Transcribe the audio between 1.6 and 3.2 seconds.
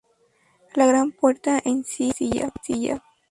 en sí es sencilla.